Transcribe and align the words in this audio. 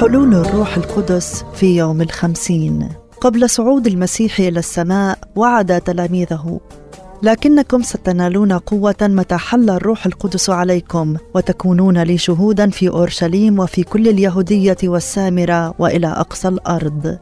حلول 0.00 0.34
الروح 0.34 0.76
القدس 0.76 1.44
في 1.54 1.76
يوم 1.76 2.00
الخمسين. 2.00 2.88
قبل 3.20 3.50
صعود 3.50 3.86
المسيح 3.86 4.40
إلى 4.40 4.58
السماء 4.58 5.18
وعد 5.36 5.80
تلاميذه. 5.80 6.60
لكنكم 7.22 7.82
ستنالون 7.82 8.52
قوة 8.52 8.96
متى 9.02 9.36
حل 9.36 9.70
الروح 9.70 10.06
القدس 10.06 10.50
عليكم 10.50 11.16
وتكونون 11.34 12.02
لي 12.02 12.18
شهودا 12.18 12.70
في 12.70 12.88
أورشليم 12.88 13.58
وفي 13.58 13.82
كل 13.82 14.08
اليهودية 14.08 14.76
والسامرة 14.84 15.74
وإلى 15.78 16.06
أقصى 16.06 16.48
الأرض. 16.48 17.18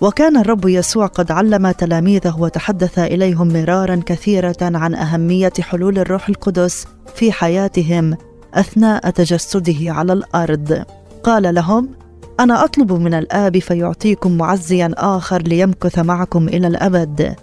وكان 0.00 0.36
الرب 0.36 0.68
يسوع 0.68 1.06
قد 1.06 1.30
علم 1.30 1.70
تلاميذه 1.70 2.36
وتحدث 2.38 2.98
إليهم 2.98 3.48
مرارا 3.48 4.00
كثيرة 4.06 4.56
عن 4.60 4.94
أهمية 4.94 5.52
حلول 5.60 5.98
الروح 5.98 6.28
القدس 6.28 6.86
في 7.14 7.32
حياتهم 7.32 8.16
أثناء 8.54 9.10
تجسده 9.10 9.92
على 9.92 10.12
الأرض. 10.12 10.84
قال 11.22 11.54
لهم 11.54 12.03
أنا 12.40 12.64
أطلب 12.64 12.92
من 12.92 13.14
الآب 13.14 13.58
فيعطيكم 13.58 14.36
معزيا 14.36 14.90
آخر 14.96 15.42
ليمكث 15.42 15.98
معكم 15.98 16.48
إلى 16.48 16.66
الأبد. 16.66 17.36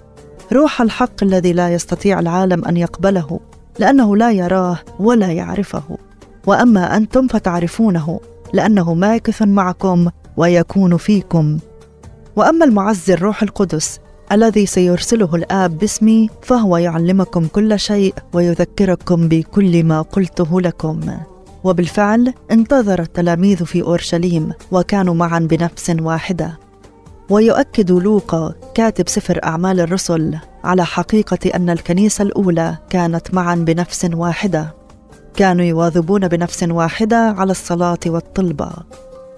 روح 0.53 0.81
الحق 0.81 1.23
الذي 1.23 1.53
لا 1.53 1.73
يستطيع 1.73 2.19
العالم 2.19 2.65
أن 2.65 2.77
يقبله 2.77 3.39
لأنه 3.79 4.17
لا 4.17 4.31
يراه 4.31 4.77
ولا 4.99 5.31
يعرفه. 5.31 5.97
وأما 6.47 6.97
أنتم 6.97 7.27
فتعرفونه 7.27 8.19
لأنه 8.53 8.93
ماكث 8.93 9.41
معكم 9.41 10.09
ويكون 10.37 10.97
فيكم. 10.97 11.57
وأما 12.35 12.65
المعزي 12.65 13.13
الروح 13.13 13.43
القدس 13.43 13.99
الذي 14.31 14.65
سيرسله 14.65 15.35
الآب 15.35 15.77
باسمي 15.77 16.29
فهو 16.41 16.77
يعلمكم 16.77 17.47
كل 17.47 17.79
شيء 17.79 18.13
ويذكركم 18.33 19.27
بكل 19.27 19.83
ما 19.83 20.01
قلته 20.01 20.61
لكم. 20.61 21.01
وبالفعل 21.63 22.33
انتظر 22.51 23.01
التلاميذ 23.01 23.65
في 23.65 23.81
أورشليم 23.81 24.53
وكانوا 24.71 25.13
معا 25.13 25.39
بنفس 25.39 25.89
واحدة. 25.99 26.57
ويؤكد 27.29 27.91
لوقا 27.91 28.53
كاتب 28.75 29.09
سفر 29.09 29.39
أعمال 29.43 29.79
الرسل 29.79 30.37
على 30.63 30.85
حقيقة 30.85 31.55
أن 31.55 31.69
الكنيسة 31.69 32.21
الأولى 32.21 32.77
كانت 32.89 33.33
معا 33.33 33.55
بنفس 33.55 34.07
واحدة. 34.13 34.73
كانوا 35.35 35.65
يواظبون 35.65 36.27
بنفس 36.27 36.63
واحدة 36.63 37.17
على 37.17 37.51
الصلاة 37.51 37.99
والطلبة. 38.05 38.71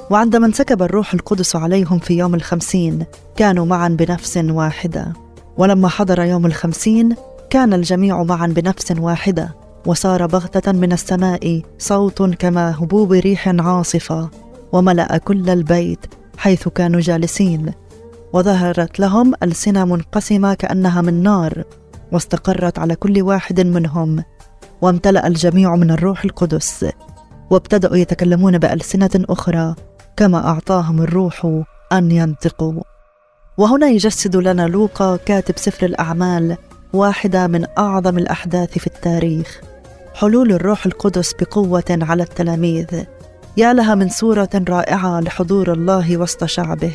وعندما 0.10 0.46
انسكب 0.46 0.82
الروح 0.82 1.14
القدس 1.14 1.56
عليهم 1.56 2.00
في 2.00 2.18
يوم 2.18 2.36
الخمسين 2.36 3.06
كانوا 3.36 3.66
معا 3.66 3.88
بنفس 3.90 4.38
واحدة. 4.38 5.14
ولما 5.58 5.88
حضر 5.88 6.24
يوم 6.24 6.46
الخمسين 6.46 7.16
كان 7.50 7.74
الجميع 7.74 8.24
معا 8.24 8.48
بنفس 8.48 8.92
واحدة. 8.92 9.56
وصار 9.86 10.26
بغتة 10.26 10.72
من 10.72 10.92
السماء 10.92 11.62
صوت 11.78 12.22
كما 12.22 12.76
هبوب 12.80 13.12
ريح 13.12 13.48
عاصفة 13.48 14.30
وملأ 14.72 15.18
كل 15.18 15.50
البيت 15.50 16.06
حيث 16.38 16.68
كانوا 16.68 17.02
جالسين. 17.02 17.72
وظهرت 18.34 19.00
لهم 19.00 19.34
ألسنة 19.44 19.86
منقسمة 19.86 20.54
كأنها 20.54 21.02
من 21.02 21.24
نار 21.24 21.64
واستقرت 22.12 22.80
على 22.80 22.96
كل 22.96 23.22
واحد 23.22 23.60
منهم 23.62 24.24
وامتلأ 24.82 25.28
الجميع 25.28 25.76
من 25.76 25.92
الروح 25.92 26.24
القدس. 26.24 26.86
وابتدأوا 27.50 27.96
يتكلمون 27.96 28.58
بألسنة 28.58 29.10
أخرى 29.16 29.76
كما 30.18 30.48
أعطاهم 30.48 31.02
الروح 31.02 31.64
أن 31.92 32.12
ينطقوا. 32.12 32.84
وهنا 33.58 33.88
يجسد 33.88 34.36
لنا 34.36 34.68
لوقا 34.68 35.16
كاتب 35.16 35.58
سفر 35.58 35.86
الأعمال 35.86 36.58
واحدة 36.94 37.48
من 37.48 37.66
أعظم 37.78 38.18
الأحداث 38.18 38.78
في 38.78 38.88
التاريخ. 38.88 39.62
حلول 40.14 40.52
الروح 40.52 40.86
القدس 40.86 41.34
بقوة 41.34 41.84
على 41.90 42.24
التلاميذ. 42.24 43.04
يا 43.58 43.74
لها 43.74 43.96
من 43.96 44.10
صورة 44.10 44.50
رائعة 44.70 45.20
لحضور 45.20 45.74
الله 45.74 46.18
وسط 46.18 46.46
شعبه. 46.46 46.92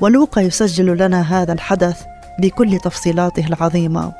ولوقا 0.00 0.40
يسجل 0.40 0.98
لنا 0.98 1.42
هذا 1.42 1.52
الحدث 1.52 2.02
بكل 2.40 2.78
تفصيلاته 2.78 3.46
العظيمة. 3.46 4.12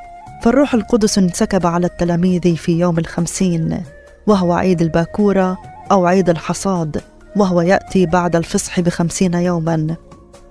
فالروح 0.43 0.75
القدس 0.75 1.19
انسكب 1.19 1.67
على 1.67 1.87
التلاميذ 1.87 2.57
في 2.57 2.79
يوم 2.79 2.99
الخمسين 2.99 3.83
وهو 4.27 4.53
عيد 4.53 4.83
الباكورة 4.83 5.59
أو 5.93 6.07
عيد 6.07 6.31
الحصاد 6.31 7.03
وهو 7.37 7.61
يأتي 7.61 8.07
بعد 8.07 8.37
الفصح 8.37 8.81
بخمسين 8.81 9.35
يوما. 9.35 9.97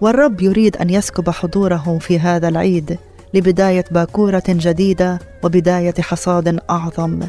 والرب 0.01 0.41
يريد 0.41 0.77
أن 0.77 0.89
يسكب 0.89 1.29
حضوره 1.29 1.97
في 2.01 2.19
هذا 2.19 2.47
العيد 2.47 2.97
لبداية 3.33 3.85
باكورة 3.91 4.43
جديدة 4.49 5.19
وبداية 5.43 5.93
حصاد 5.99 6.59
أعظم. 6.69 7.19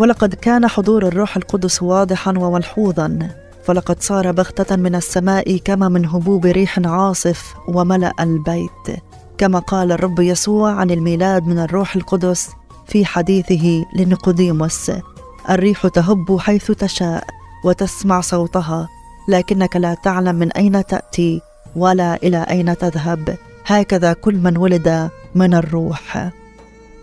ولقد 0.00 0.34
كان 0.34 0.68
حضور 0.68 1.06
الروح 1.06 1.36
القدس 1.36 1.82
واضحا 1.82 2.34
وملحوظا 2.38 3.28
فلقد 3.64 4.02
صار 4.02 4.32
بغتة 4.32 4.76
من 4.76 4.94
السماء 4.94 5.56
كما 5.56 5.88
من 5.88 6.06
هبوب 6.06 6.46
ريح 6.46 6.78
عاصف 6.84 7.54
وملأ 7.68 8.12
البيت. 8.20 9.00
كما 9.38 9.58
قال 9.58 9.92
الرب 9.92 10.20
يسوع 10.20 10.72
عن 10.72 10.90
الميلاد 10.90 11.46
من 11.46 11.58
الروح 11.58 11.96
القدس 11.96 12.50
في 12.86 13.04
حديثه 13.04 13.84
لنيقوديموس 13.96 14.92
الريح 15.50 15.86
تهب 15.86 16.38
حيث 16.38 16.70
تشاء 16.70 17.24
وتسمع 17.64 18.20
صوتها 18.20 18.88
لكنك 19.28 19.76
لا 19.76 19.94
تعلم 19.94 20.34
من 20.34 20.52
أين 20.52 20.86
تأتي 20.86 21.40
ولا 21.76 22.14
إلى 22.14 22.46
أين 22.50 22.76
تذهب. 22.76 23.36
هكذا 23.66 24.12
كل 24.12 24.34
من 24.34 24.56
ولد 24.56 25.10
من 25.34 25.54
الروح. 25.54 26.30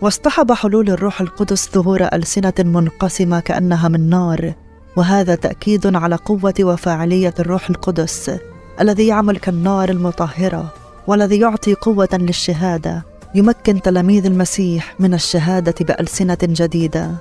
واصطحب 0.00 0.52
حلول 0.52 0.90
الروح 0.90 1.20
القدس 1.20 1.70
ظهور 1.74 2.08
ألسنة 2.12 2.52
منقسمة 2.58 3.40
كأنها 3.40 3.88
من 3.88 4.10
نار 4.10 4.52
وهذا 4.96 5.34
تأكيد 5.34 5.96
على 5.96 6.16
قوة 6.16 6.54
وفاعلية 6.60 7.34
الروح 7.38 7.70
القدس 7.70 8.38
الذي 8.80 9.06
يعمل 9.06 9.38
كالنار 9.38 9.88
المطهرة 9.88 10.72
والذي 11.06 11.40
يعطي 11.40 11.74
قوة 11.74 12.08
للشهادة 12.12 13.02
يمكن 13.34 13.82
تلاميذ 13.82 14.26
المسيح 14.26 14.94
من 14.98 15.14
الشهادة 15.14 15.74
بألسنة 15.80 16.38
جديدة. 16.42 17.14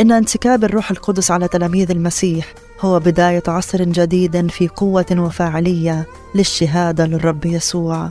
إن 0.00 0.12
انسكاب 0.12 0.64
الروح 0.64 0.90
القدس 0.90 1.30
على 1.30 1.48
تلاميذ 1.48 1.90
المسيح 1.90 2.54
هو 2.80 3.00
بداية 3.00 3.42
عصر 3.48 3.84
جديد 3.84 4.50
في 4.50 4.68
قوة 4.68 5.06
وفاعلية 5.12 6.06
للشهادة 6.34 7.06
للرب 7.06 7.46
يسوع. 7.46 8.10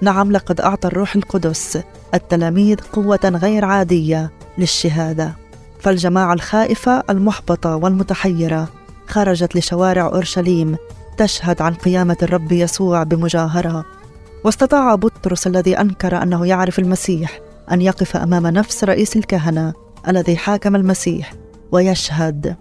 نعم 0.00 0.32
لقد 0.32 0.60
أعطى 0.60 0.88
الروح 0.88 1.16
القدس 1.16 1.78
التلاميذ 2.14 2.76
قوة 2.92 3.20
غير 3.24 3.64
عادية 3.64 4.32
للشهادة. 4.58 5.34
فالجماعة 5.80 6.32
الخائفة 6.32 7.02
المحبطة 7.10 7.76
والمتحيرة 7.76 8.68
خرجت 9.06 9.56
لشوارع 9.56 10.06
أورشليم 10.06 10.76
تشهد 11.18 11.62
عن 11.62 11.74
قيامة 11.74 12.16
الرب 12.22 12.52
يسوع 12.52 13.02
بمجاهرة. 13.02 13.84
واستطاع 14.44 14.94
بطرس 14.94 15.46
الذي 15.46 15.80
أنكر 15.80 16.22
أنه 16.22 16.46
يعرف 16.46 16.78
المسيح 16.78 17.40
أن 17.72 17.82
يقف 17.82 18.16
أمام 18.16 18.46
نفس 18.46 18.84
رئيس 18.84 19.16
الكهنة 19.16 19.72
الذي 20.08 20.36
حاكم 20.36 20.76
المسيح 20.76 21.32
ويشهد. 21.72 22.56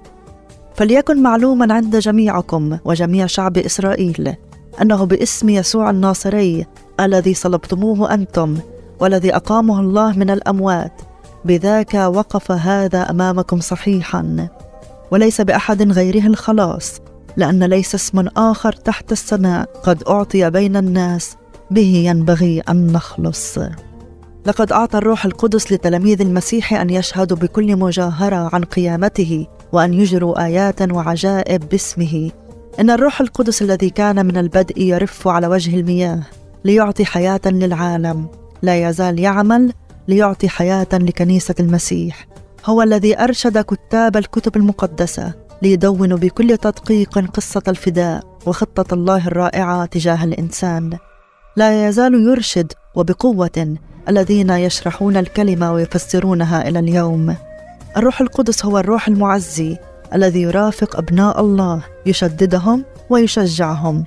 فليكن 0.76 1.24
معلوما 1.24 1.74
عند 1.74 1.96
جميعكم 1.96 2.78
وجميع 2.86 3.26
شعب 3.26 3.58
إسرائيل 3.58 4.36
أنه 4.82 5.06
باسم 5.06 5.50
يسوع 5.50 5.90
الناصري 5.90 6.66
الذي 7.00 7.34
صلبتموه 7.34 8.14
أنتم 8.14 8.58
والذي 9.00 9.36
أقامه 9.36 9.80
الله 9.80 10.12
من 10.18 10.30
الأموات. 10.30 11.02
بذاك 11.46 11.94
وقف 11.94 12.52
هذا 12.52 13.10
أمامكم 13.10 13.60
صحيحا. 13.60 14.48
وليس 15.12 15.42
بأحد 15.42 15.92
غيره 15.92 16.28
الخلاص 16.28 17.02
لأن 17.38 17.64
ليس 17.64 17.96
اسم 17.96 18.28
آخر 18.38 18.72
تحت 18.72 19.12
السماء 19.12 19.70
قد 19.84 20.04
أعطي 20.04 20.50
بين 20.50 20.78
الناس. 20.78 21.36
به 21.72 22.04
ينبغي 22.06 22.62
أن 22.70 22.94
نخلص. 22.94 23.60
لقد 24.46 24.72
أعطى 24.72 24.98
الروح 24.98 25.26
القدس 25.26 25.72
لتلاميذ 25.72 26.22
المسيح 26.22 26.74
أن 26.74 26.90
يشهدوا 26.90 27.38
بكل 27.38 27.76
مجاهرة 27.76 28.50
عن 28.54 28.64
قيامته 28.64 29.48
وأن 29.72 29.94
يجروا 29.94 30.46
آيات 30.46 30.92
وعجائب 30.92 31.70
باسمه. 31.70 32.32
إن 32.80 32.90
الروح 32.90 33.22
القدس 33.22 33.62
الذي 33.62 33.90
كان 33.90 34.26
من 34.26 34.38
البدء 34.38 34.82
يرف 34.82 35.28
على 35.28 35.48
وجه 35.48 35.80
المياه 35.80 36.20
ليعطي 36.66 37.06
حياة 37.06 37.42
للعالم. 37.46 38.28
لا 38.62 38.90
يزال 38.90 39.20
يعمل 39.20 39.74
ليعطي 40.08 40.50
حياة 40.50 40.88
لكنيسة 40.94 41.56
المسيح. 41.60 42.28
هو 42.66 42.82
الذي 42.82 43.20
أرشد 43.20 43.58
كتاب 43.58 44.18
الكتب 44.18 44.58
المقدسة 44.58 45.34
ليدونوا 45.62 46.18
بكل 46.18 46.58
تدقيق 46.58 47.20
قصة 47.20 47.62
الفداء 47.68 48.24
وخطة 48.46 48.94
الله 48.94 49.28
الرائعة 49.28 49.86
تجاه 49.86 50.24
الإنسان. 50.24 50.98
لا 51.58 51.88
يزال 51.88 52.14
يرشد 52.14 52.74
وبقوة 52.96 53.76
الذين 54.10 54.50
يشرحون 54.50 55.18
الكلمة 55.18 55.74
ويفسرونها 55.74 56.68
إلى 56.68 56.80
اليوم. 56.80 57.36
الروح 57.98 58.22
القدس 58.22 58.66
هو 58.66 58.80
الروح 58.80 59.08
المعزي 59.08 59.78
الذي 60.14 60.42
يرافق 60.42 60.98
أبناء 60.98 61.42
الله 61.42 61.82
يشددهم 62.06 62.86
ويشجعهم. 63.10 64.04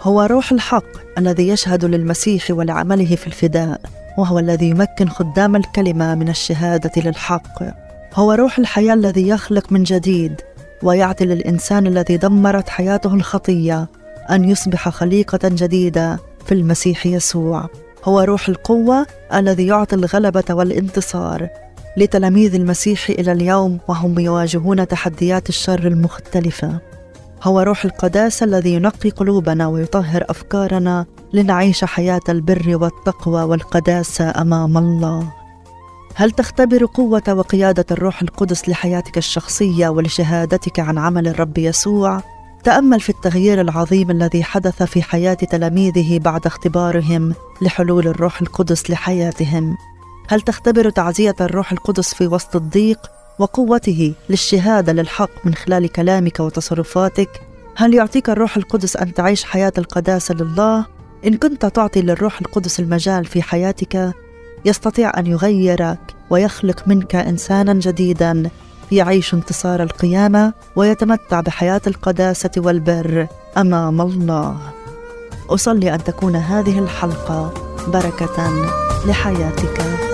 هو 0.00 0.22
روح 0.22 0.52
الحق 0.52 1.18
الذي 1.18 1.48
يشهد 1.48 1.84
للمسيح 1.84 2.50
ولعمله 2.50 3.16
في 3.16 3.26
الفداء 3.26 3.80
وهو 4.18 4.38
الذي 4.38 4.70
يمكن 4.70 5.08
خدام 5.08 5.56
الكلمة 5.56 6.14
من 6.14 6.28
الشهادة 6.28 7.02
للحق. 7.02 7.62
هو 8.14 8.32
روح 8.32 8.58
الحياة 8.58 8.94
الذي 8.94 9.28
يخلق 9.28 9.72
من 9.72 9.82
جديد 9.82 10.40
ويعطي 10.82 11.24
للإنسان 11.24 11.86
الذي 11.86 12.16
دمرت 12.16 12.68
حياته 12.68 13.14
الخطية 13.14 13.88
أن 14.30 14.44
يصبح 14.44 14.88
خليقة 14.88 15.38
جديدة 15.44 16.18
في 16.46 16.52
المسيح 16.52 17.06
يسوع. 17.06 17.68
هو 18.04 18.20
روح 18.20 18.48
القوة 18.48 19.06
الذي 19.34 19.66
يعطي 19.66 19.96
الغلبة 19.96 20.44
والانتصار 20.50 21.48
لتلاميذ 21.96 22.54
المسيح 22.54 23.08
إلى 23.08 23.32
اليوم 23.32 23.78
وهم 23.88 24.18
يواجهون 24.18 24.88
تحديات 24.88 25.48
الشر 25.48 25.86
المختلفة. 25.86 26.80
هو 27.42 27.60
روح 27.60 27.84
القداسه 27.84 28.44
الذي 28.44 28.74
ينقي 28.74 29.10
قلوبنا 29.10 29.66
ويطهر 29.66 30.24
أفكارنا 30.28 31.06
لنعيش 31.32 31.84
حياة 31.84 32.20
البر 32.28 32.76
والتقوى 32.82 33.42
والقداسة 33.42 34.40
أمام 34.40 34.78
الله. 34.78 35.32
هل 36.14 36.30
تختبر 36.30 36.84
قوة 36.84 37.22
وقيادة 37.28 37.86
الروح 37.90 38.22
القدس 38.22 38.68
لحياتك 38.68 39.18
الشخصية 39.18 39.88
ولشهادتك 39.88 40.80
عن 40.80 40.98
عمل 40.98 41.28
الرب 41.28 41.58
يسوع؟ 41.58 42.22
تأمل 42.64 43.00
في 43.00 43.10
التغيير 43.10 43.60
العظيم 43.60 44.10
الذي 44.10 44.44
حدث 44.44 44.82
في 44.82 45.02
حياة 45.02 45.34
تلاميذه 45.34 46.18
بعد 46.18 46.46
اختبارهم 46.46 47.34
لحلول 47.62 48.08
الروح 48.08 48.40
القدس 48.40 48.90
لحياتهم. 48.90 49.76
هل 50.28 50.40
تختبر 50.40 50.90
تعزية 50.90 51.34
الروح 51.40 51.72
القدس 51.72 52.14
في 52.14 52.26
وسط 52.26 52.56
الضيق 52.56 52.98
وقوته 53.38 54.14
للشهادة 54.30 54.92
للحق 54.92 55.30
من 55.44 55.54
خلال 55.54 55.92
كلامك 55.92 56.40
وتصرفاتك. 56.40 57.40
هل 57.76 57.94
يعطيك 57.94 58.30
الروح 58.30 58.56
القدس 58.56 58.96
أن 58.96 59.14
تعيش 59.14 59.44
حياة 59.44 59.72
القداسة 59.78 60.34
لله؟ 60.34 60.86
إن 61.26 61.36
كنت 61.36 61.66
تعطي 61.66 62.02
للروح 62.02 62.40
القدس 62.40 62.80
المجال 62.80 63.24
في 63.24 63.42
حياتك 63.42 64.12
يستطيع 64.64 65.12
أن 65.18 65.26
يغيرك 65.26 65.98
ويخلق 66.30 66.88
منك 66.88 67.14
إنسانا 67.14 67.72
جديدا 67.72 68.50
يعيش 68.92 69.34
انتصار 69.34 69.82
القيامة 69.82 70.52
ويتمتع 70.76 71.40
بحياة 71.40 71.80
القداسة 71.86 72.50
والبر 72.56 73.26
أمام 73.56 74.00
الله. 74.00 74.58
أصلي 75.50 75.94
أن 75.94 76.04
تكون 76.04 76.36
هذه 76.36 76.78
الحلقة 76.78 77.54
بركة 77.88 78.52
لحياتك. 79.06 80.05